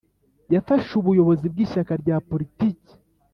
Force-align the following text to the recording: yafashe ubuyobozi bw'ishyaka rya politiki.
yafashe 0.53 0.91
ubuyobozi 0.95 1.45
bw'ishyaka 1.53 1.93
rya 2.01 2.15
politiki. 2.29 2.93